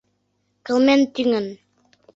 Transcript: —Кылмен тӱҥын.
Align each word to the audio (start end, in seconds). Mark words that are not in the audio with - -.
—Кылмен 0.65 1.01
тӱҥын. 1.13 1.45